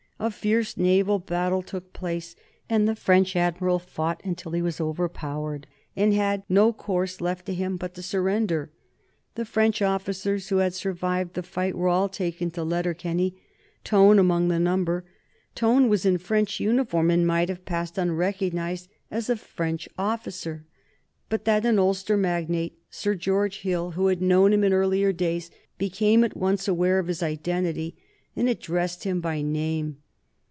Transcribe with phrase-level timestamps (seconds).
[0.23, 2.35] A fierce naval battle took place,
[2.69, 7.55] and the French admiral fought until he was overpowered, and had no course left to
[7.55, 8.69] him but to surrender.
[9.33, 13.35] The French officers who had survived the fight were all taken to Letterkenny,
[13.83, 15.05] Tone among the number.
[15.55, 20.65] Tone was in French uniform, and might have passed unrecognized as a French officer
[21.29, 25.49] but that an Ulster magnate, Sir George Hill, who had known him in earlier days,
[25.79, 27.97] became at once aware of his identity,
[28.35, 29.97] and addressed him by name.